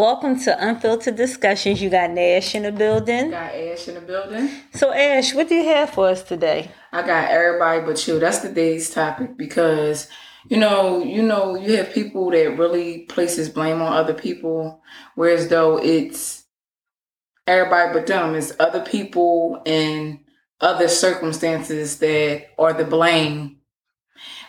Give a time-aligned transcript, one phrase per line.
[0.00, 1.82] Welcome to Unfiltered Discussions.
[1.82, 3.32] You got Nash in the building.
[3.32, 4.48] Got Ash in the building.
[4.72, 6.70] So, Ash, what do you have for us today?
[6.90, 8.18] I got everybody but you.
[8.18, 10.08] That's the day's topic because
[10.48, 14.80] you know, you know, you have people that really places blame on other people,
[15.16, 16.44] whereas though it's
[17.46, 18.34] everybody but them.
[18.34, 20.20] It's other people and
[20.62, 23.58] other circumstances that are the blame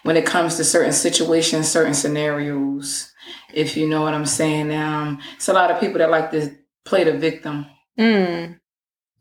[0.04, 3.11] when it comes to certain situations, certain scenarios.
[3.54, 6.56] If you know what I'm saying, um, it's a lot of people that like to
[6.86, 7.66] play the victim.
[8.00, 8.60] Mm.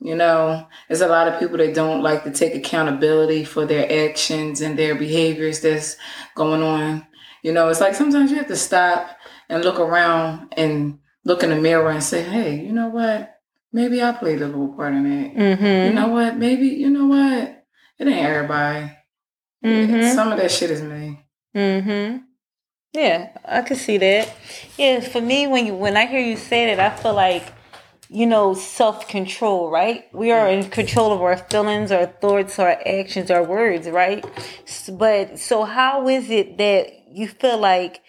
[0.01, 4.09] You know, there's a lot of people that don't like to take accountability for their
[4.09, 5.96] actions and their behaviors that's
[6.34, 7.06] going on.
[7.42, 9.16] You know, it's like sometimes you have to stop
[9.48, 13.37] and look around and look in the mirror and say, hey, you know what?
[13.73, 15.37] Maybe I played a little part in it.
[15.37, 15.88] Mm-hmm.
[15.88, 16.37] You know what?
[16.37, 17.65] Maybe, you know what?
[17.98, 18.92] It ain't everybody.
[19.65, 20.15] Mm-hmm.
[20.15, 21.20] Some of that shit is me.
[21.54, 22.24] Mm-hmm.
[22.93, 24.35] Yeah, I can see that.
[24.77, 27.52] Yeah, for me, when you when I hear you say that, I feel like
[28.09, 30.13] you know self control, right?
[30.13, 34.24] We are in control of our feelings, our thoughts, our actions, our words, right?
[34.93, 38.02] But so, how is it that you feel like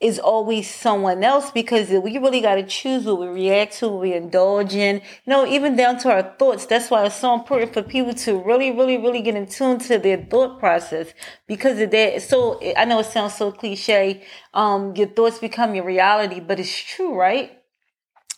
[0.00, 1.50] is always someone else?
[1.50, 4.96] Because we really got to choose what we react to, what we indulge in.
[4.96, 6.66] You know, even down to our thoughts.
[6.66, 9.98] That's why it's so important for people to really, really, really get in tune to
[9.98, 11.08] their thought process
[11.46, 12.22] because of that.
[12.22, 14.22] So I know it sounds so cliche.
[14.52, 17.52] Um, your thoughts become your reality, but it's true, right?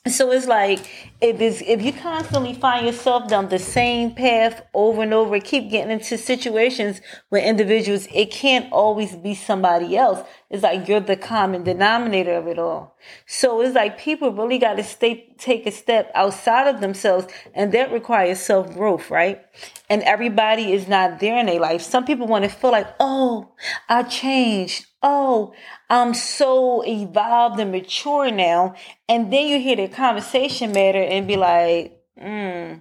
[0.08, 0.78] So it's like
[1.20, 5.70] if it's if you constantly find yourself down the same path over and over, keep
[5.70, 10.26] getting into situations with individuals, it can't always be somebody else.
[10.48, 12.96] It's like you're the common denominator of it all.
[13.26, 17.72] So it's like people really got to stay take a step outside of themselves, and
[17.72, 19.44] that requires self growth, right?
[19.90, 21.82] And everybody is not there in their life.
[21.82, 23.52] Some people want to feel like, oh,
[23.88, 24.86] I changed.
[25.02, 25.52] Oh,
[25.88, 28.74] I'm so evolved and mature now.
[29.08, 32.74] And then you hear the conversation matter and be like, hmm,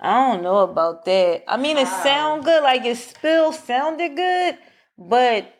[0.00, 1.44] I don't know about that.
[1.48, 2.02] I mean, it Wow.
[2.02, 4.58] sound good, like it still sounded good,
[4.98, 5.50] but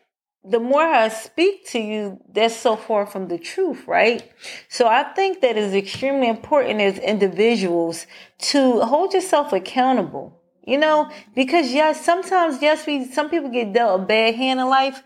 [0.47, 4.31] the more I speak to you, that's so far from the truth, right?
[4.69, 8.05] So I think that is extremely important as individuals
[8.51, 10.39] to hold yourself accountable.
[10.63, 14.67] You know, because yes, sometimes yes, we some people get dealt a bad hand in
[14.67, 15.03] life,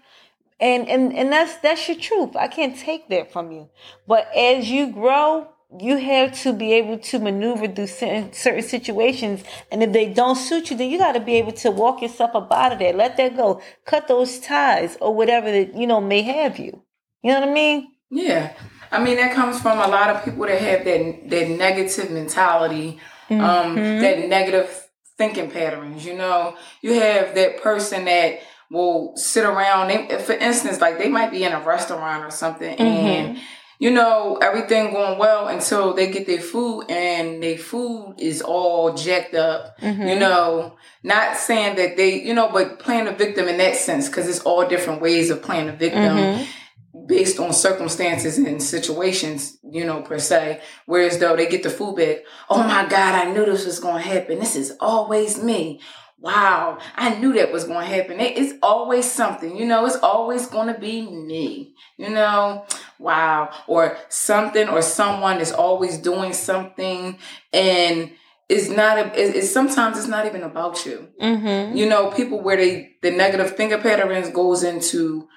[0.59, 2.35] and and and that's that's your truth.
[2.35, 3.69] I can't take that from you.
[4.07, 5.47] But as you grow,
[5.79, 10.35] you have to be able to maneuver through certain, certain situations, and if they don't
[10.35, 12.93] suit you, then you got to be able to walk yourself up out of there.
[12.93, 13.61] Let that go.
[13.85, 16.83] Cut those ties or whatever that you know may have you.
[17.21, 17.91] You know what I mean?
[18.09, 18.53] Yeah.
[18.91, 22.99] I mean, that comes from a lot of people that have that that negative mentality,
[23.29, 24.87] um, that negative
[25.17, 26.03] thinking patterns.
[26.05, 29.87] You know, you have that person that will sit around.
[29.87, 33.43] They, for instance, like they might be in a restaurant or something, and mm-hmm.
[33.79, 38.93] you know everything going well until they get their food, and their food is all
[38.93, 39.79] jacked up.
[39.79, 40.07] Mm-hmm.
[40.07, 44.07] You know, not saying that they, you know, but playing the victim in that sense
[44.07, 47.05] because it's all different ways of playing the victim mm-hmm.
[47.07, 50.61] based on circumstances and situations, you know, per se.
[50.85, 52.17] Whereas though they get the food back,
[52.49, 54.39] oh my God, I knew this was going to happen.
[54.39, 55.79] This is always me.
[56.21, 58.19] Wow, I knew that was going to happen.
[58.19, 62.65] It's always something, you know, it's always going to be me, you know,
[62.99, 63.49] wow.
[63.67, 67.17] Or something or someone is always doing something
[67.53, 68.11] and
[68.49, 71.77] it's not, a, it- it's sometimes it's not even about you Mm-hmm.
[71.77, 75.27] you know, people where they the negative thinker patterns goes into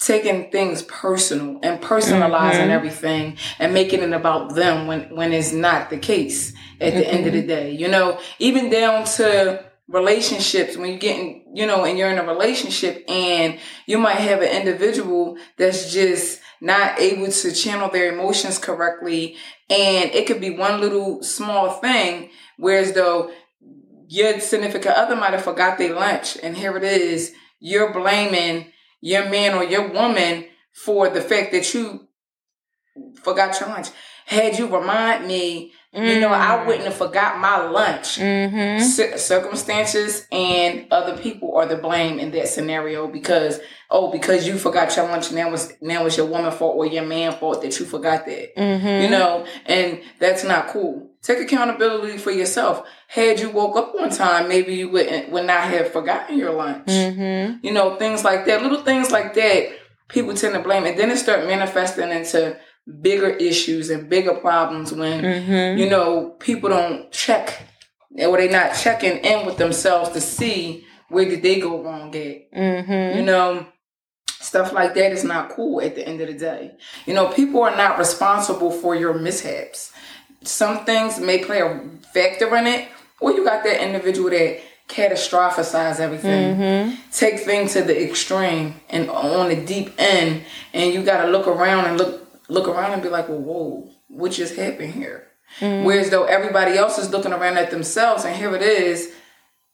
[0.00, 2.70] taking things personal and personalizing Mhm.
[2.70, 7.26] everything and making it about them when when it's not the case at the end
[7.26, 7.70] of the day.
[7.70, 12.26] You know, even down to relationships when you're getting, you know, and you're in a
[12.26, 18.58] relationship and you might have an individual that's just not able to channel their emotions
[18.58, 19.36] correctly.
[19.68, 23.32] And it could be one little small thing whereas though
[24.08, 26.38] your significant other might have forgot their lunch.
[26.42, 31.72] And here it is you're blaming your man or your woman for the fact that
[31.74, 32.08] you
[33.22, 33.88] forgot your lunch.
[34.26, 38.82] Had you remind me you know i wouldn't have forgot my lunch Mm-hmm.
[38.82, 43.60] Cir- circumstances and other people are the blame in that scenario because
[43.90, 47.04] oh because you forgot your lunch now was now it's your woman fault or your
[47.04, 49.02] man fault that you forgot that Mm-hmm.
[49.04, 51.10] you know, and that's not cool.
[51.22, 52.86] Take accountability for yourself.
[53.08, 56.86] Had you woke up one time, maybe you wouldn't would not have forgotten your lunch.
[56.86, 57.64] Mm-hmm.
[57.66, 59.68] You know, things like that, little things like that.
[60.08, 62.56] People tend to blame, and then it start manifesting into
[63.00, 65.78] bigger issues and bigger problems when Mm-hmm.
[65.78, 67.62] you know people don't check
[68.18, 72.52] or they not checking in with themselves to see where did they go wrong at.
[72.52, 73.18] Mm-hmm.
[73.18, 73.66] You know,
[74.28, 76.72] stuff like that is not cool at the end of the day.
[77.06, 79.92] You know, people are not responsible for your mishaps.
[80.42, 81.80] Some things may play a
[82.12, 82.88] factor in it,
[83.20, 86.94] or you got that individual that catastrophize everything, mm-hmm.
[87.10, 90.44] take things to the extreme and on the deep end,
[90.74, 93.90] and you got to look around and look look around and be like, well, whoa,
[94.08, 95.28] what just happened here?
[95.60, 95.84] Mm-hmm.
[95.84, 99.12] Whereas though everybody else is looking around at themselves, and here it is,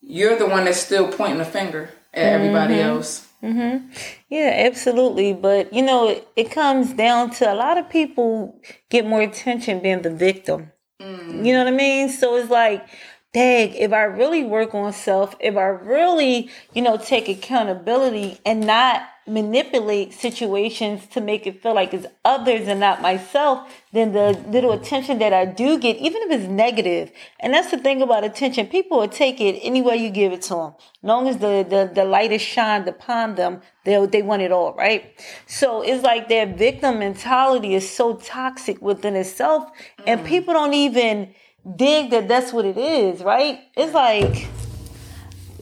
[0.00, 2.34] you're the one that's still pointing the finger at mm-hmm.
[2.34, 3.28] everybody else.
[3.42, 3.90] Mm-hmm.
[4.28, 5.32] Yeah, absolutely.
[5.32, 9.80] But you know, it, it, comes down to a lot of people get more attention
[9.80, 10.72] being the victim.
[11.00, 11.46] Mm.
[11.46, 12.10] You know what I mean?
[12.10, 12.86] So it's like
[13.32, 18.66] dang, if I really work on self, if I really, you know, take accountability and
[18.66, 24.32] not manipulate situations to make it feel like it's others and not myself, then the
[24.48, 28.24] little attention that I do get, even if it's negative, and that's the thing about
[28.24, 30.74] attention, people will take it any way you give it to them.
[31.02, 34.52] As long as the, the, the light is shined upon them, they they want it
[34.52, 35.14] all, right?
[35.46, 39.70] So it's like their victim mentality is so toxic within itself,
[40.06, 40.26] and mm.
[40.26, 41.34] people don't even
[41.76, 43.60] dig that that's what it is, right?
[43.76, 44.48] It's like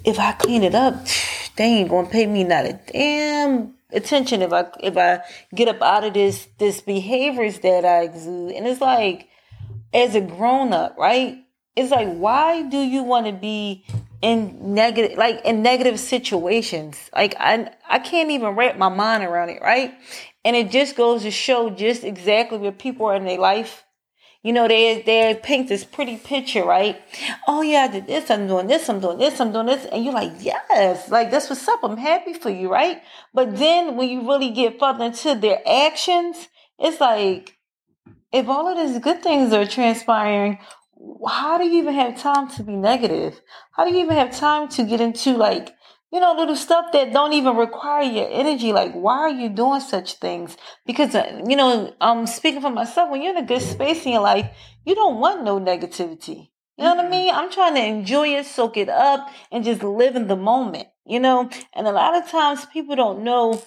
[0.05, 1.07] if I clean it up,
[1.59, 5.23] they ain't gonna pay me not a damn attention if I if I
[5.55, 8.53] get up out of this this behaviors that I exude.
[8.53, 9.29] And it's like
[9.93, 11.45] as a grown up, right?
[11.75, 13.85] It's like why do you want to be
[14.23, 17.11] in negative like in negative situations?
[17.15, 19.95] Like I I can't even wrap my mind around it, right?
[20.45, 23.85] And it just goes to show just exactly where people are in their life
[24.43, 27.01] you know, they they paint this pretty picture, right?
[27.47, 30.05] Oh yeah, I did this, I'm doing this, I'm doing this, I'm doing this, and
[30.05, 31.81] you're like, yes, like that's what's up.
[31.83, 33.03] I'm happy for you, right?
[33.35, 36.49] But then when you really get further into their actions,
[36.79, 37.59] it's like,
[38.33, 40.59] if all of these good things are transpiring,
[41.27, 43.41] how do you even have time to be negative?
[43.73, 45.75] How do you even have time to get into like
[46.11, 48.73] you know, little stuff that don't even require your energy.
[48.73, 50.57] Like, why are you doing such things?
[50.87, 53.11] Because, uh, you know, I'm speaking for myself.
[53.11, 54.51] When you're in a good space in your life,
[54.85, 56.51] you don't want no negativity.
[56.79, 57.35] You know what I mean?
[57.35, 61.21] I'm trying to enjoy it, soak it up, and just live in the moment, you
[61.21, 61.51] know?
[61.75, 63.63] And a lot of times people don't know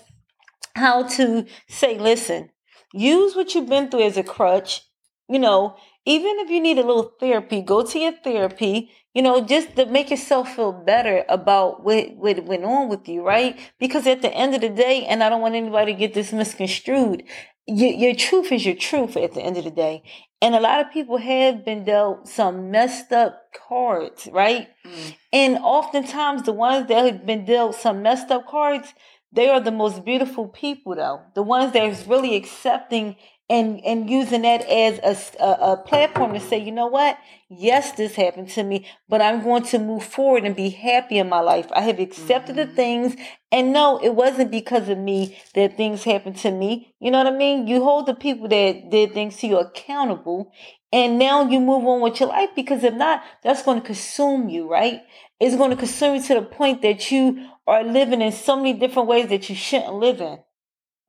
[0.75, 2.49] how to say, listen,
[2.93, 4.83] use what you've been through as a crutch,
[5.27, 9.41] you know, even if you need a little therapy, go to your therapy, you know,
[9.41, 13.59] just to make yourself feel better about what, what went on with you, right?
[13.79, 16.31] Because at the end of the day, and I don't want anybody to get this
[16.31, 17.23] misconstrued,
[17.67, 20.03] your, your truth is your truth at the end of the day.
[20.41, 24.69] And a lot of people have been dealt some messed up cards, right?
[24.85, 25.15] Mm.
[25.31, 28.93] And oftentimes the ones that have been dealt some messed up cards,
[29.31, 31.21] they are the most beautiful people though.
[31.35, 33.17] The ones that is really accepting
[33.51, 34.99] and and using that as
[35.39, 37.17] a, a, a, platform to say, you know what?
[37.49, 41.27] Yes, this happened to me, but I'm going to move forward and be happy in
[41.27, 41.67] my life.
[41.73, 42.69] I have accepted mm-hmm.
[42.69, 43.15] the things,
[43.51, 46.95] and no, it wasn't because of me that things happened to me.
[47.01, 47.67] You know what I mean?
[47.67, 50.53] You hold the people that did things to you accountable,
[50.93, 54.47] and now you move on with your life because if not, that's going to consume
[54.47, 55.01] you, right?
[55.41, 58.73] It's going to consume you to the point that you are living in so many
[58.73, 60.39] different ways that you shouldn't live in.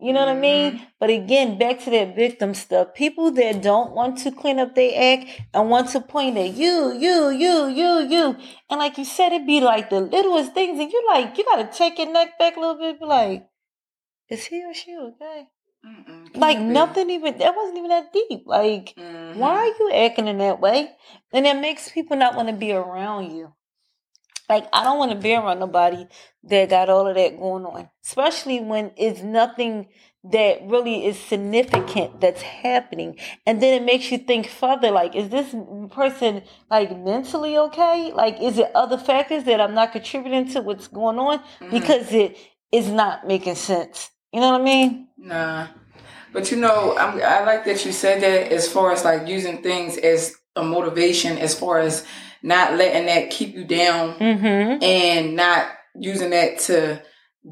[0.02, 0.28] You know mm-hmm.
[0.28, 0.72] what I mean?
[0.72, 0.84] Mm-hmm.
[0.98, 2.94] But again, back to that victim stuff.
[2.94, 6.92] People that don't want to clean up their act and want to point at you,
[6.92, 8.36] you, you, you, you.
[8.68, 10.80] And like you said, it'd be like the littlest things.
[10.80, 12.98] And you're like, you got to take your neck back a little bit.
[12.98, 13.46] Be like,
[14.28, 15.46] is he or she okay?
[16.34, 18.42] like nothing even, that wasn't even that deep.
[18.46, 19.38] Like, mm-hmm.
[19.38, 20.90] why are you acting in that way?
[21.32, 23.52] And it makes people not want to be around you.
[24.48, 26.06] Like I don't want to be around nobody
[26.44, 29.88] that got all of that going on, especially when it's nothing
[30.24, 33.18] that really is significant that's happening.
[33.44, 35.54] And then it makes you think further like, is this
[35.90, 38.12] person like mentally okay?
[38.12, 41.70] Like, is it other factors that I'm not contributing to what's going on mm-hmm.
[41.70, 42.36] because it
[42.70, 44.10] is not making sense?
[44.32, 45.08] You know what I mean?
[45.18, 45.68] Nah.
[46.32, 49.62] But you know, I'm, I like that you said that as far as like using
[49.62, 52.06] things as a motivation, as far as
[52.42, 54.82] not letting that keep you down mm-hmm.
[54.82, 57.02] and not using that to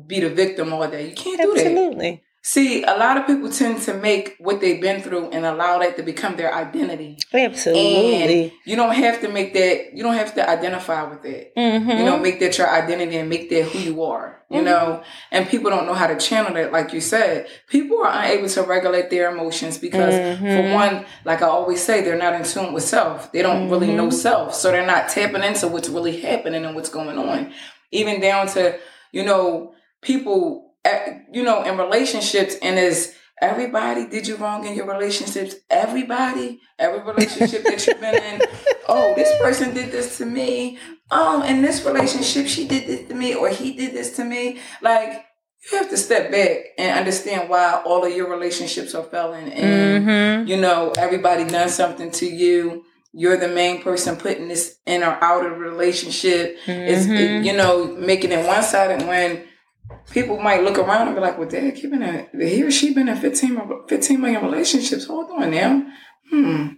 [0.07, 1.09] be the victim all day.
[1.09, 1.67] You can't do that.
[1.67, 2.23] Absolutely.
[2.43, 5.99] See, a lot of people tend to make what they've been through and allow that
[5.99, 7.19] to become their identity.
[7.35, 8.47] Absolutely.
[8.47, 11.55] And you don't have to make that, you don't have to identify with it.
[11.55, 11.91] Mm-hmm.
[11.91, 14.65] You know, make that your identity and make that who you are, you mm-hmm.
[14.65, 15.03] know?
[15.31, 17.47] And people don't know how to channel that, like you said.
[17.69, 20.47] People are unable to regulate their emotions because, mm-hmm.
[20.47, 23.33] for one, like I always say, they're not in tune with self.
[23.33, 24.17] They don't really know mm-hmm.
[24.17, 24.55] self.
[24.55, 27.53] So they're not tapping into what's really happening and what's going on.
[27.91, 28.79] Even down to,
[29.13, 30.70] you know, people
[31.33, 37.03] you know, in relationships, and is everybody did you wrong in your relationships, everybody, every
[37.03, 38.43] relationship that you've been in,
[38.89, 40.79] oh, this person did this to me.
[41.11, 44.59] Um, in this relationship, she did this to me, or he did this to me.
[44.83, 45.27] Like
[45.71, 50.07] you have to step back and understand why all of your relationships are failing and
[50.07, 50.49] mm-hmm.
[50.49, 52.83] you know everybody done something to you
[53.13, 56.71] you're the main person putting this in or out of relationship mm-hmm.
[56.71, 59.43] is you know making it one-sided when
[60.11, 63.09] people might look around and be like well dad keeping a he or she been
[63.09, 65.83] in 15, 15 million relationships hold on now
[66.31, 66.69] hmm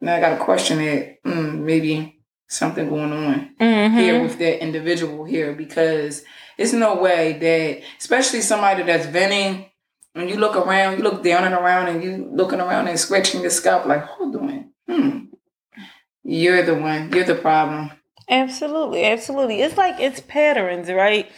[0.00, 3.96] now i got a question that hmm, maybe something going on mm-hmm.
[3.96, 6.24] here with that individual here because
[6.56, 9.66] it's no way that, especially somebody that's venting,
[10.12, 13.40] when you look around, you look down and around and you looking around and scratching
[13.40, 15.18] your scalp like, hold on, hmm.
[16.26, 17.12] You're the one.
[17.12, 17.90] You're the problem.
[18.30, 19.60] Absolutely, absolutely.
[19.60, 21.30] It's like it's patterns, right?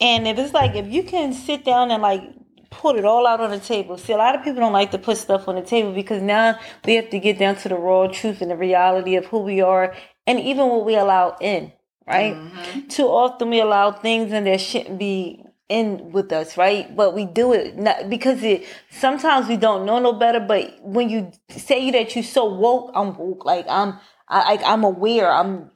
[0.00, 2.22] And if it's like if you can sit down and like
[2.70, 3.96] put it all out on the table.
[3.96, 6.58] See, a lot of people don't like to put stuff on the table because now
[6.84, 9.60] we have to get down to the raw truth and the reality of who we
[9.60, 9.94] are
[10.26, 11.72] and even what we allow in
[12.06, 12.34] right?
[12.34, 12.88] Mm-hmm.
[12.88, 16.94] Too often we allow things and that shouldn't be in with us, right?
[16.94, 20.40] But we do it not because it sometimes we don't know no better.
[20.40, 23.98] But when you say that you're so woke, I'm woke, like I'm,
[24.28, 25.30] I, like I'm aware.
[25.30, 25.70] I'm,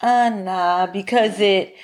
[0.00, 1.74] uh, nah, because it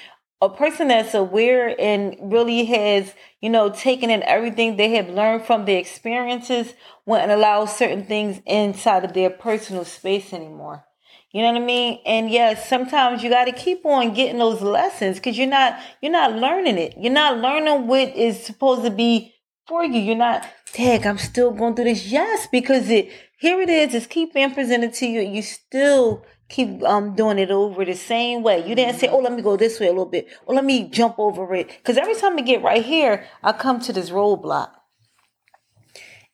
[0.42, 5.44] a person that's aware and really has, you know, taken in everything they have learned
[5.44, 10.84] from their experiences wouldn't allow certain things inside of their personal space anymore.
[11.32, 12.00] You know what I mean?
[12.06, 16.10] And yes, sometimes you got to keep on getting those lessons because you're not you're
[16.10, 16.94] not learning it.
[16.98, 19.34] You're not learning what is supposed to be
[19.68, 20.00] for you.
[20.00, 22.06] You're not, tag, I'm still going through this.
[22.06, 23.94] Yes, because it here it is.
[23.94, 25.20] It's keep being presented to you.
[25.20, 28.66] You still keep um doing it over the same way.
[28.68, 30.88] You didn't say, "Oh, let me go this way a little bit," or "Let me
[30.88, 34.70] jump over it." Because every time I get right here, I come to this roadblock.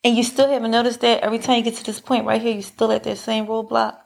[0.02, 2.54] And you still haven't noticed that every time you get to this point right here,
[2.54, 3.98] you still at that same roadblock.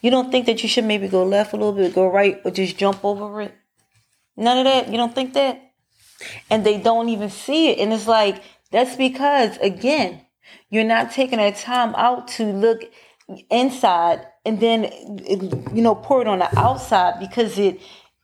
[0.00, 2.50] You don't think that you should maybe go left a little bit, go right, or
[2.50, 3.54] just jump over it?
[4.36, 4.88] None of that.
[4.88, 5.60] You don't think that?
[6.48, 7.78] And they don't even see it.
[7.78, 10.24] And it's like, that's because, again,
[10.70, 12.82] you're not taking that time out to look
[13.50, 14.90] inside and then,
[15.74, 17.80] you know, pour it on the outside because it,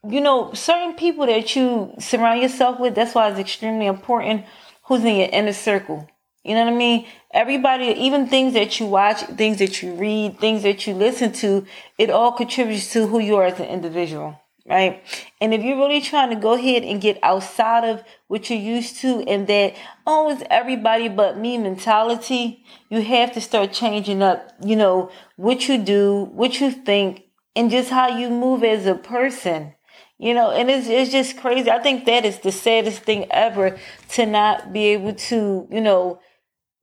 [0.09, 4.45] you know, certain people that you surround yourself with, that's why it's extremely important
[4.85, 6.09] who's in your inner circle.
[6.43, 7.07] You know what I mean?
[7.33, 11.67] Everybody, even things that you watch, things that you read, things that you listen to,
[11.99, 14.40] it all contributes to who you are as an individual,
[14.71, 15.03] right?
[15.41, 19.01] And if you're really trying to go ahead and get outside of what you're used
[19.01, 19.75] to and that,
[20.07, 25.69] oh, it's everybody but me mentality, you have to start changing up, you know, what
[25.69, 27.25] you do, what you think,
[27.57, 29.75] and just how you move as a person.
[30.19, 31.71] You know, and it's it's just crazy.
[31.71, 33.79] I think that is the saddest thing ever
[34.11, 36.21] to not be able to, you know,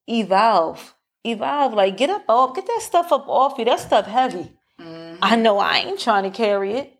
[0.07, 0.95] evolve.
[1.23, 1.75] Evolve.
[1.75, 3.65] Like get up off, get that stuff up off you.
[3.65, 4.51] That stuff heavy.
[4.81, 5.19] Mm-hmm.
[5.21, 6.96] I know I ain't trying to carry it.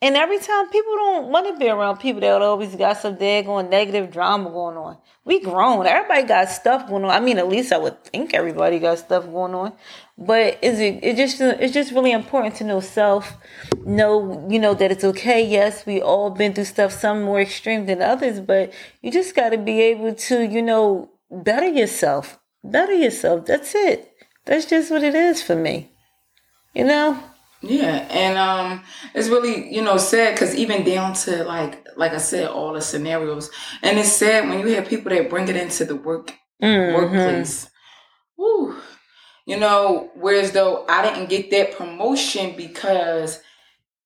[0.00, 3.68] And every time people don't want to be around people that always got some daggone
[3.68, 4.96] negative drama going on.
[5.24, 5.86] We grown.
[5.86, 7.10] Everybody got stuff going on.
[7.10, 9.72] I mean, at least I would think everybody got stuff going on.
[10.16, 13.36] But is it it just it's just really important to know self,
[13.84, 15.44] know, you know, that it's okay.
[15.44, 19.58] Yes, we all been through stuff, some more extreme than others, but you just gotta
[19.58, 22.38] be able to, you know, better yourself.
[22.62, 23.46] Better yourself.
[23.46, 24.12] That's it.
[24.44, 25.90] That's just what it is for me.
[26.72, 27.22] You know?
[27.60, 28.84] Yeah, and um,
[29.14, 32.80] it's really you know sad because even down to like like I said, all the
[32.80, 33.50] scenarios,
[33.82, 36.94] and it's sad when you have people that bring it into the work mm-hmm.
[36.94, 37.68] workplace.
[38.36, 38.76] Woo,
[39.44, 43.40] you know, whereas though I didn't get that promotion because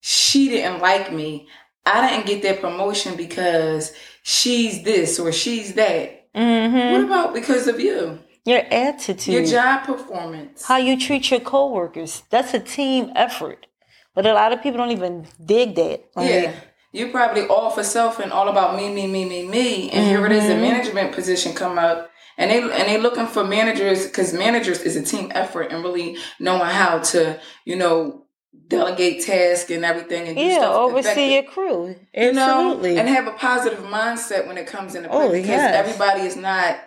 [0.00, 1.46] she didn't like me.
[1.84, 3.92] I didn't get that promotion because
[4.22, 6.32] she's this or she's that.
[6.34, 6.92] Mm-hmm.
[6.92, 8.18] What about because of you?
[8.44, 12.24] Your attitude, your job performance, how you treat your coworkers.
[12.30, 13.66] That's a team effort.
[14.14, 16.04] But a lot of people don't even dig that.
[16.14, 16.54] Like, yeah.
[16.92, 19.90] You're probably all for self and all about me, me, me, me, me.
[19.90, 20.08] And mm-hmm.
[20.08, 20.60] here it is, a mm-hmm.
[20.60, 25.02] management position come up, and they and they looking for managers because managers is a
[25.02, 28.26] team effort and really knowing how to, you know,
[28.68, 31.94] delegate tasks and everything and yeah, oversee your crew.
[32.14, 32.90] Absolutely.
[32.90, 35.74] You know, and have a positive mindset when it comes into play oh, because yes.
[35.74, 36.78] everybody is not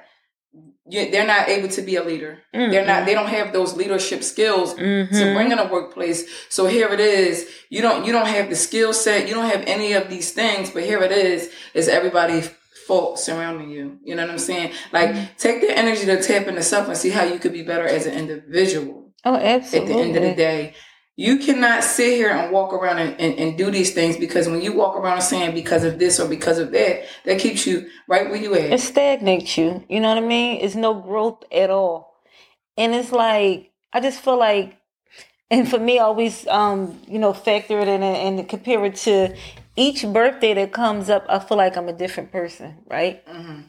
[0.87, 2.39] they're not able to be a leader.
[2.53, 2.71] Mm-hmm.
[2.71, 3.05] They're not.
[3.05, 5.15] They don't have those leadership skills mm-hmm.
[5.15, 6.29] to bring in a workplace.
[6.49, 7.49] So here it is.
[7.69, 8.05] You don't.
[8.05, 9.27] You don't have the skill set.
[9.27, 10.69] You don't have any of these things.
[10.69, 11.51] But here it is.
[11.73, 12.43] Is everybody
[12.87, 13.97] fault surrounding you?
[14.03, 14.73] You know what I'm saying?
[14.91, 15.25] Like mm-hmm.
[15.37, 18.05] take the energy to tap into self and see how you could be better as
[18.05, 19.11] an individual.
[19.23, 19.91] Oh, absolutely.
[19.91, 20.75] At the end of the day,
[21.17, 24.61] you cannot sit here and walk around and, and, and, do these things because when
[24.61, 28.29] you walk around saying because of this or because of that, that keeps you right
[28.29, 28.73] where you at.
[28.73, 29.83] It stagnates you.
[29.87, 30.59] You know what I mean?
[30.61, 32.15] It's no growth at all.
[32.77, 34.77] And it's like, I just feel like,
[35.49, 38.95] and for me, I always, um, you know, factor it in and, and compare it
[38.95, 39.35] to
[39.77, 43.25] each birthday that comes up, I feel like I'm a different person, right?
[43.25, 43.61] Mm-hmm.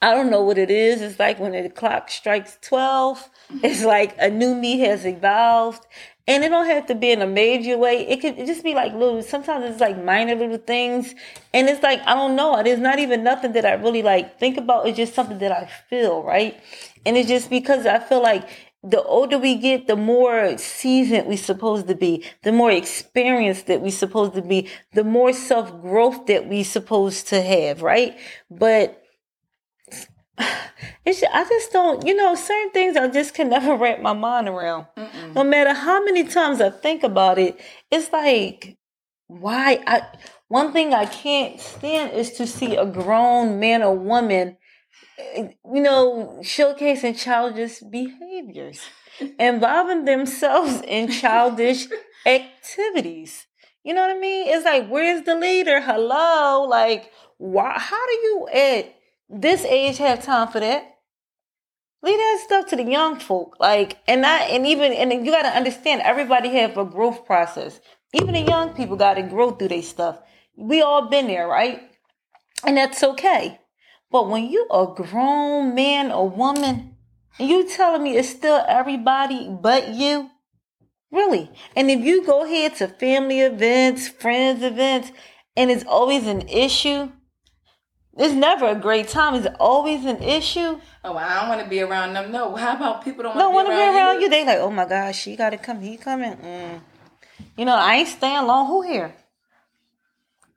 [0.00, 1.02] I don't know what it is.
[1.02, 3.28] It's like when the clock strikes 12,
[3.62, 5.84] it's like a new me has evolved.
[6.28, 8.06] And it don't have to be in a major way.
[8.06, 11.14] It could just be like little, sometimes it's like minor little things.
[11.54, 12.62] And it's like, I don't know.
[12.62, 14.86] There's not even nothing that I really like think about.
[14.86, 16.60] It's just something that I feel, right?
[17.06, 18.46] And it's just because I feel like
[18.82, 23.80] the older we get, the more seasoned we supposed to be, the more experienced that
[23.80, 28.18] we supposed to be, the more self growth that we supposed to have, right?
[28.50, 29.02] But
[31.04, 34.48] it's I just don't, you know, certain things I just can never wrap my mind
[34.48, 34.86] around.
[34.96, 35.34] Mm-mm.
[35.34, 38.76] No matter how many times I think about it, it's like
[39.26, 40.02] why I
[40.48, 44.56] one thing I can't stand is to see a grown man or woman
[45.18, 48.80] eh, you know, showcasing childish behaviors,
[49.38, 51.86] involving themselves in childish
[52.26, 53.46] activities.
[53.84, 54.48] You know what I mean?
[54.48, 55.80] It's like, where's the leader?
[55.80, 57.74] Hello, like, why?
[57.78, 58.94] How do you at
[59.28, 60.96] this age have time for that.
[62.02, 63.56] Leave that stuff to the young folk.
[63.58, 67.80] Like, and not, and even, and you got to understand, everybody have a growth process.
[68.12, 70.20] Even the young people got to grow through their stuff.
[70.56, 71.82] We all been there, right?
[72.64, 73.60] And that's okay.
[74.10, 76.96] But when you a grown man or woman,
[77.38, 80.30] and you telling me it's still everybody but you,
[81.12, 81.50] really?
[81.76, 85.12] And if you go ahead to family events, friends events,
[85.56, 87.10] and it's always an issue,
[88.18, 89.34] it's never a great time.
[89.34, 90.80] It's always an issue.
[91.04, 92.32] Oh, I don't want to be around them.
[92.32, 94.20] No, how about people don't want to be, around, be around you?
[94.22, 94.30] you?
[94.30, 95.80] They like, oh my gosh, she got to come.
[95.80, 96.36] He coming.
[96.36, 96.80] Mm.
[97.56, 98.66] You know, I ain't staying long.
[98.66, 99.14] Who here?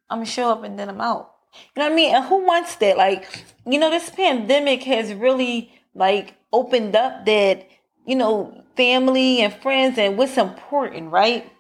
[0.10, 1.34] I'm gonna show up and then I'm out.
[1.76, 2.16] You know what I mean?
[2.16, 2.98] And who wants that?
[2.98, 7.68] Like, you know, this pandemic has really like opened up that
[8.06, 11.52] you know family and friends and what's important, right?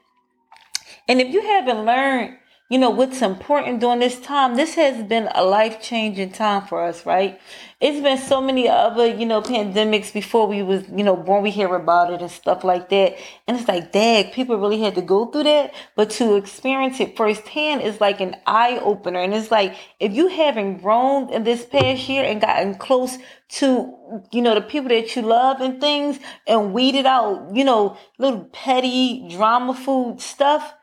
[1.07, 2.37] And if you haven't learned
[2.71, 7.05] you know what's important during this time this has been a life-changing time for us
[7.05, 7.39] right?
[7.81, 11.51] It's been so many other you know pandemics before we was you know born we
[11.51, 13.17] hear about it and stuff like that.
[13.47, 15.73] And it's like dag people really had to go through that.
[15.95, 19.19] But to experience it firsthand is like an eye-opener.
[19.19, 23.17] And it's like if you haven't grown in this past year and gotten close
[23.59, 23.93] to
[24.31, 28.45] you know the people that you love and things and weeded out you know little
[28.53, 30.73] petty drama food stuff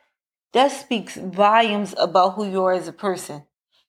[0.59, 3.45] that speaks volumes about who you are as a person.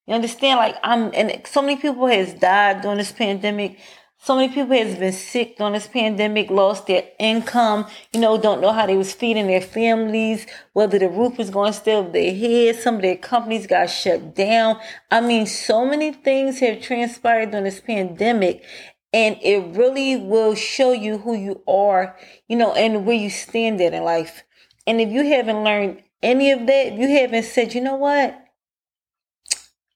[0.06, 0.60] You understand?
[0.60, 3.80] Like I'm, and so many people has died during this pandemic.
[4.20, 8.62] So many people has been sick during this pandemic, lost their income, you know, don't
[8.62, 12.12] know how they was feeding their families, whether the roof was going to stay over
[12.12, 12.76] their head.
[12.76, 14.80] Some of their companies got shut down.
[15.10, 18.64] I mean, so many things have transpired during this pandemic
[19.12, 22.16] and it really will show you who you are,
[22.48, 24.44] you know, and where you stand at in life.
[24.86, 28.40] And if you haven't learned any of that, you haven't said, you know what?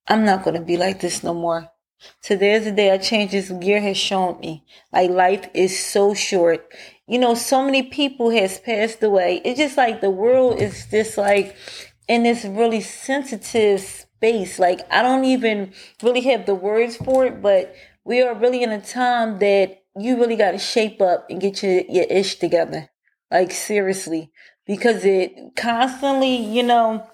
[0.07, 1.69] I'm not going to be like this no more.
[2.21, 4.65] Today's the day I changed this gear has shown me.
[4.91, 6.67] Like life is so short.
[7.07, 9.41] You know, so many people has passed away.
[9.45, 11.55] It's just like the world is just like
[12.07, 14.59] in this really sensitive space.
[14.59, 18.71] Like I don't even really have the words for it, but we are really in
[18.71, 22.89] a time that you really got to shape up and get your, your ish together.
[23.31, 24.31] Like seriously
[24.65, 27.06] because it constantly, you know,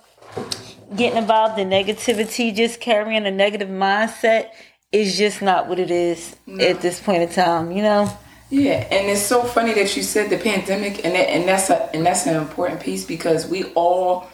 [0.96, 4.50] getting involved in negativity, just carrying a negative mindset
[4.92, 6.64] is just not what it is no.
[6.64, 8.12] at this point in time, you know?
[8.50, 11.96] Yeah, and it's so funny that you said the pandemic, and that, and that's a
[11.96, 14.28] and that's an important piece because we all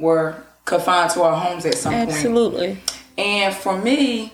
[0.00, 2.66] were confined to our homes at some Absolutely.
[2.66, 2.78] point.
[2.80, 3.00] Absolutely.
[3.16, 4.32] And for me,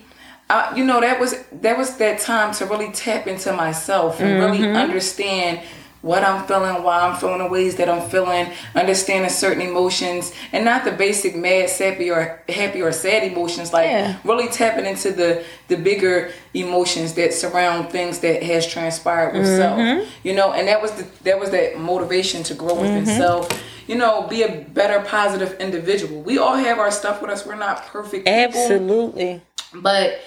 [0.49, 4.41] uh, you know, that was that was that time to really tap into myself and
[4.41, 4.57] mm-hmm.
[4.59, 5.61] really understand
[6.01, 10.63] what I'm feeling, why I'm feeling the ways that I'm feeling, understanding certain emotions, and
[10.63, 13.73] not the basic mad, happy, or happy or sad emotions.
[13.73, 14.17] Like yeah.
[14.23, 20.01] really tapping into the the bigger emotions that surround things that has transpired with mm-hmm.
[20.01, 20.09] self.
[20.23, 23.17] You know, and that was the that was that motivation to grow within mm-hmm.
[23.17, 23.49] self.
[23.87, 26.21] You know, be a better, positive individual.
[26.21, 27.45] We all have our stuff with us.
[27.45, 28.25] We're not perfect.
[28.25, 29.41] People, Absolutely.
[29.73, 30.19] But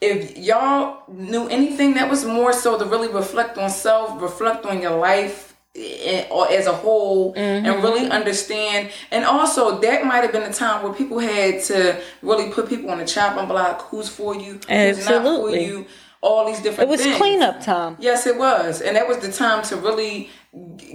[0.00, 4.82] if y'all knew anything that was more so to really reflect on self, reflect on
[4.82, 7.66] your life eh, or as a whole mm-hmm.
[7.66, 12.00] and really understand and also that might have been a time where people had to
[12.22, 15.30] really put people on the chopping block who's for you who's Absolutely.
[15.30, 15.86] not for you
[16.20, 17.16] all these different it was things.
[17.16, 20.30] cleanup time yes it was and that was the time to really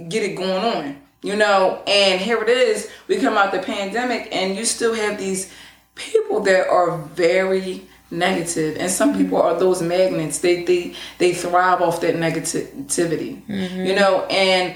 [0.08, 4.28] get it going on you know and here it is we come out the pandemic
[4.32, 5.52] and you still have these
[5.94, 11.80] people that are very negative and some people are those magnets they they they thrive
[11.80, 13.84] off that negativity mm-hmm.
[13.84, 14.74] you know and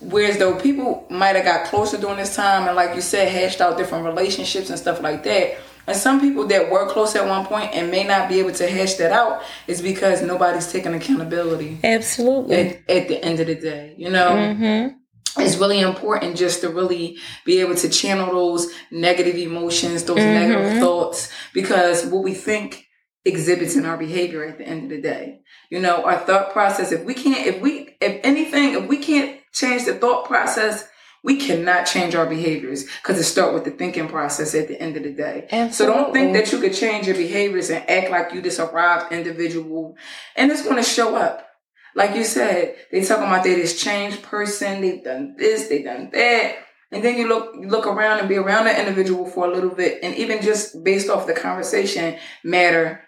[0.00, 3.60] Whereas though people might have got closer during this time and like you said, hashed
[3.60, 5.58] out different relationships and stuff like that.
[5.88, 8.68] And some people that were close at one point and may not be able to
[8.68, 11.78] hash that out is because nobody's taking accountability.
[11.82, 12.56] Absolutely.
[12.56, 14.28] At, at the end of the day, you know?
[14.28, 14.96] Mm-hmm.
[15.36, 20.48] It's really important just to really be able to channel those negative emotions, those Mm-hmm.
[20.48, 22.86] negative thoughts, because what we think
[23.24, 25.40] exhibits in our behavior at the end of the day.
[25.70, 29.40] You know, our thought process, if we can't, if we, if anything, if we can't
[29.52, 30.88] change the thought process,
[31.24, 34.96] we cannot change our behaviors because it start with the thinking process at the end
[34.96, 35.46] of the day.
[35.72, 39.12] So don't think that you could change your behaviors and act like you this arrived
[39.12, 39.96] individual
[40.36, 41.47] and it's going to show up.
[41.94, 46.10] Like you said, they talking about they this changed person, they've done this, they done
[46.12, 46.56] that.
[46.90, 49.74] And then you look you look around and be around that individual for a little
[49.74, 53.02] bit and even just based off the conversation matter,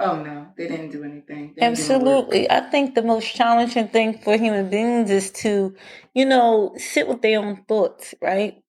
[0.00, 1.54] oh no, they didn't do anything.
[1.60, 2.50] Absolutely.
[2.50, 5.74] I think the most challenging thing for human beings is to,
[6.14, 8.60] you know, sit with their own thoughts, right?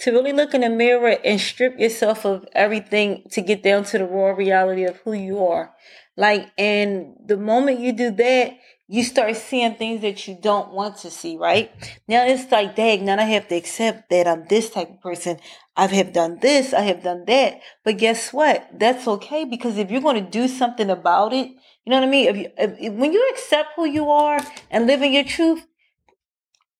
[0.00, 3.98] To really look in the mirror and strip yourself of everything to get down to
[3.98, 5.72] the raw reality of who you are.
[6.16, 10.98] Like, and the moment you do that, you start seeing things that you don't want
[10.98, 11.72] to see, right?
[12.06, 15.38] Now it's like, dang, now I have to accept that I'm this type of person.
[15.76, 17.60] I have done this, I have done that.
[17.82, 18.68] But guess what?
[18.72, 22.10] That's okay because if you're going to do something about it, you know what I
[22.10, 22.28] mean?
[22.28, 25.66] If you, if, when you accept who you are and live in your truth,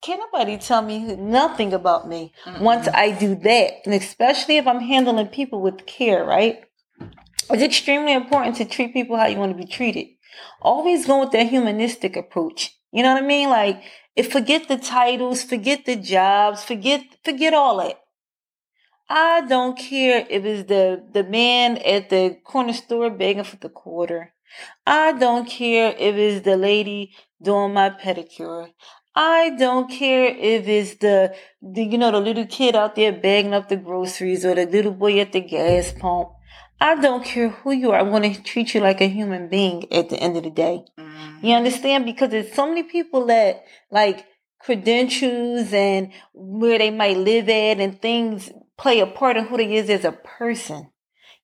[0.02, 3.72] can't nobody tell me nothing about me once I do that.
[3.86, 6.64] And especially if I'm handling people with care, right?
[7.50, 10.08] It's extremely important to treat people how you want to be treated.
[10.60, 12.76] Always go with that humanistic approach.
[12.92, 13.50] You know what I mean?
[13.50, 13.82] Like,
[14.16, 18.00] if forget the titles, forget the jobs, forget forget all that.
[19.08, 23.68] I don't care if it's the the man at the corner store begging for the
[23.68, 24.32] quarter.
[24.86, 28.70] I don't care if it's the lady doing my pedicure.
[29.16, 33.54] I don't care if it's the, the you know the little kid out there bagging
[33.54, 36.30] up the groceries or the little boy at the gas pump.
[36.84, 37.98] I don't care who you are.
[37.98, 40.84] I want to treat you like a human being at the end of the day.
[40.98, 41.42] Mhm.
[41.42, 42.04] You understand?
[42.04, 44.26] Because there's so many people that like
[44.58, 49.74] credentials and where they might live at and things play a part in who they
[49.74, 50.90] is as a person.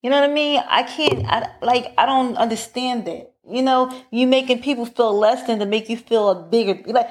[0.03, 0.63] You know what I mean?
[0.69, 3.33] I can't, I, like, I don't understand that.
[3.51, 7.09] You know, you making people feel less than to make you feel a bigger, like,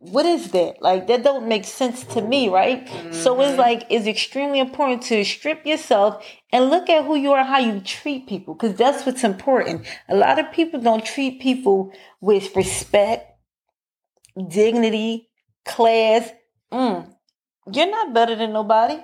[0.00, 0.80] what is that?
[0.80, 2.88] Like, that don't make sense to me, right?
[3.12, 7.44] So it's like, it's extremely important to strip yourself and look at who you are,
[7.44, 9.86] how you treat people, because that's what's important.
[10.08, 13.30] A lot of people don't treat people with respect,
[14.48, 15.28] dignity,
[15.66, 16.30] class.
[16.72, 17.14] Mm,
[17.70, 18.98] you're not better than nobody.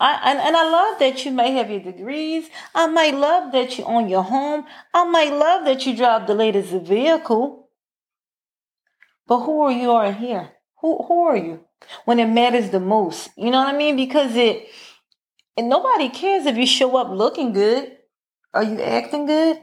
[0.00, 2.50] I, and, and I love that you may have your degrees.
[2.74, 4.66] I might love that you own your home.
[4.92, 7.65] I might love that you drive the latest vehicle.
[9.26, 10.50] But who are you are here?
[10.80, 11.64] Who who are you?
[12.04, 13.30] When it matters the most.
[13.36, 13.96] You know what I mean?
[13.96, 14.68] Because it
[15.56, 17.96] and nobody cares if you show up looking good.
[18.54, 19.62] Are you acting good?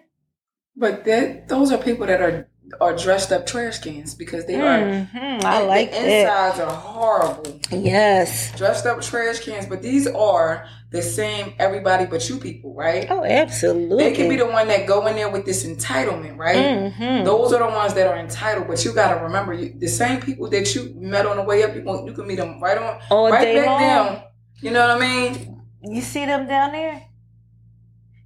[0.76, 2.50] But that those are people that are
[2.82, 6.04] are dressed up trash cans because they are Mhm, I the like that.
[6.04, 7.60] insides are horrible.
[7.72, 8.52] Yes.
[8.58, 13.08] Dressed up trash cans, but these are the same everybody but you people, right?
[13.10, 14.04] Oh, absolutely.
[14.04, 16.94] They can be the one that go in there with this entitlement, right?
[16.94, 17.26] Mhm.
[17.26, 20.50] Those are the ones that are entitled, but you gotta remember you, the same people
[20.50, 21.74] that you met on the way up.
[21.76, 23.80] You can, you can meet them right on, All right back long.
[23.80, 24.22] down.
[24.62, 25.62] You know what I mean?
[25.82, 27.02] You see them down there?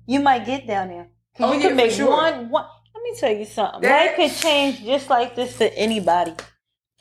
[0.05, 1.07] You might get down there.
[1.39, 2.09] Oh, you yeah, can make sure.
[2.09, 2.65] one, one.
[2.97, 3.81] Let me tell you something.
[3.81, 6.33] That- Life could change just like this for anybody.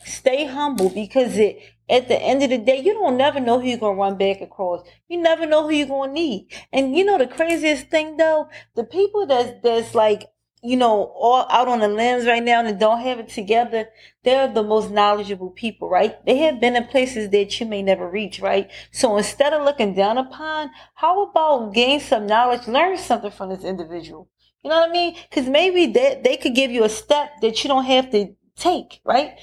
[0.04, 3.66] Stay humble because it at the end of the day, you don't never know who
[3.66, 4.86] you're gonna run back across.
[5.08, 6.48] You never know who you're gonna need.
[6.72, 10.26] And you know the craziest thing though, the people that's that's like
[10.62, 13.88] you know all out on the limbs right now and don't have it together,
[14.22, 16.24] they're the most knowledgeable people, right?
[16.26, 18.70] They have been in places that you may never reach, right?
[18.92, 23.64] So instead of looking down upon, how about gain some knowledge, learn something from this
[23.64, 24.28] individual?
[24.66, 25.16] You know what I mean?
[25.30, 29.00] Because maybe that they could give you a step that you don't have to take,
[29.04, 29.38] right?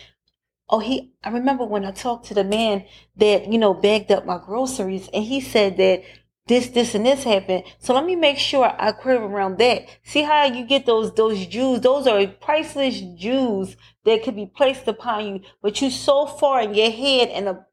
[0.68, 2.84] Oh, he, I remember when I talked to the man
[3.16, 6.04] that, you know, bagged up my groceries and he said that
[6.48, 7.64] this, this, and this happened.
[7.80, 9.86] So let me make sure I curve around that.
[10.04, 11.80] See how you get those, those Jews?
[11.80, 16.74] Those are priceless Jews that could be placed upon you, but you so far in
[16.74, 17.72] your head and up,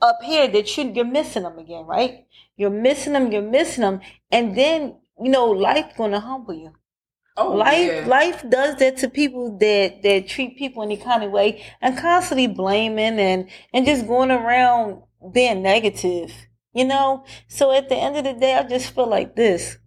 [0.00, 2.26] up here that you, you're missing them again, right?
[2.56, 4.02] You're missing them, you're missing them.
[4.30, 6.72] And then, you know, life gonna humble you.
[7.36, 8.06] Oh, life yeah.
[8.06, 12.46] life does that to people that that treat people any kind of way and constantly
[12.46, 16.32] blaming and and just going around being negative
[16.72, 19.78] you know so at the end of the day i just feel like this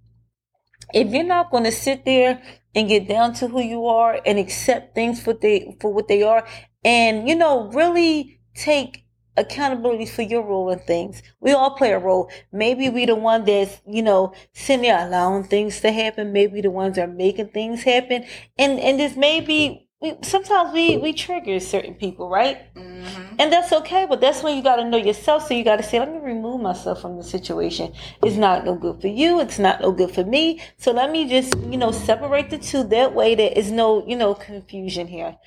[0.94, 2.42] if you're not going to sit there
[2.76, 6.24] and get down to who you are and accept things for they for what they
[6.24, 6.46] are
[6.84, 9.06] and you know really take
[9.38, 11.22] accountability for your role in things.
[11.40, 12.30] We all play a role.
[12.52, 16.34] Maybe we the one that's, you know, sitting there allowing things to happen.
[16.34, 18.26] Maybe the ones that are making things happen.
[18.58, 22.74] And and this maybe we, sometimes we we trigger certain people, right?
[22.76, 23.36] Mm-hmm.
[23.40, 25.48] And that's okay, but that's when you got to know yourself.
[25.48, 27.94] So you got to say, let me remove myself from the situation.
[28.24, 29.40] It's not no good for you.
[29.40, 30.62] It's not no good for me.
[30.78, 32.84] So let me just you know separate the two.
[32.84, 35.38] That way, there is no you know confusion here.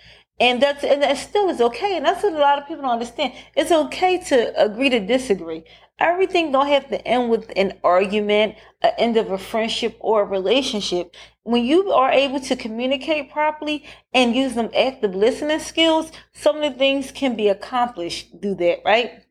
[0.40, 1.96] And that's and that still is okay.
[1.96, 3.34] And that's what a lot of people don't understand.
[3.54, 5.64] It's okay to agree to disagree.
[5.98, 10.24] Everything don't have to end with an argument, an end of a friendship or a
[10.24, 11.14] relationship.
[11.42, 16.72] When you are able to communicate properly and use them active listening skills, some of
[16.72, 19.24] the things can be accomplished through that, right?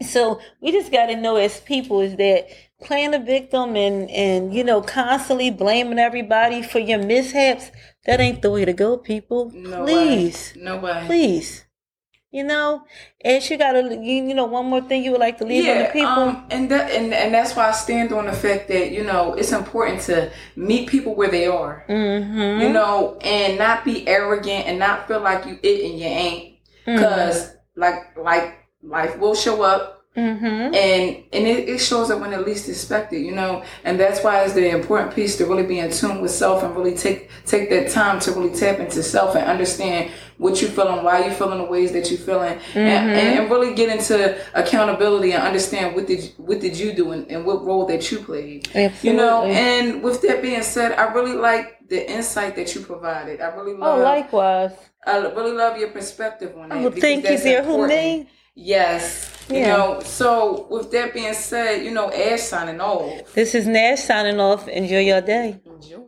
[0.00, 2.48] So we just got to know as people is that
[2.82, 7.70] playing a victim and and you know constantly blaming everybody for your mishaps
[8.06, 9.50] that ain't the way to go, people.
[9.52, 10.62] No Please, way.
[10.62, 11.02] no way.
[11.06, 11.64] Please.
[12.32, 12.84] You know,
[13.24, 15.72] and you gotta, you, you know, one more thing you would like to leave yeah,
[15.72, 16.08] on the people.
[16.08, 19.34] Um, and that, and and that's why I stand on the fact that you know
[19.34, 21.84] it's important to meet people where they are.
[21.88, 22.60] Mm-hmm.
[22.60, 26.58] You know, and not be arrogant and not feel like you it and you ain't,
[26.84, 27.80] because mm-hmm.
[27.80, 30.74] like like life will show up Mm-hmm.
[30.74, 34.42] And and it, it, shows up when it least expected, you know, and that's why
[34.42, 37.68] it's the important piece to really be in tune with self and really take take
[37.68, 41.58] that time to really tap into self and understand what you're feeling, why you're feeling
[41.58, 42.78] the ways that you're feeling, mm-hmm.
[42.78, 47.30] and, and, really get into accountability and understand what did what did you do and,
[47.30, 49.10] and what role that you played, Absolutely.
[49.10, 49.44] you know.
[49.44, 53.42] And with that being said, I really like the insight that you provided.
[53.42, 53.98] I really oh, love.
[53.98, 54.72] Oh, likewise.
[55.06, 56.78] I really love your perspective on that.
[56.78, 57.62] Oh, thank you, dear.
[57.62, 58.26] Who name?
[58.56, 59.30] Yes.
[59.48, 59.58] Yeah.
[59.58, 63.32] You know, so with that being said, you know, Ash signing off.
[63.34, 64.66] This is Nash signing off.
[64.66, 65.60] Enjoy your day.
[65.64, 66.02] Enjoy.